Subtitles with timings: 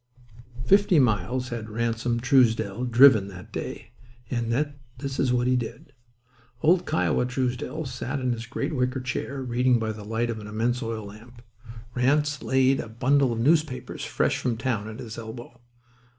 [0.65, 3.91] Fifty miles had Ransom Truesdell driven that day.
[4.31, 5.93] And yet this is what he did.
[6.63, 10.47] Old "Kiowa" Truesdell sat in his great wicker chair reading by the light of an
[10.47, 11.43] immense oil lamp.
[11.93, 15.61] Ranse laid a bundle of newspapers fresh from town at his elbow.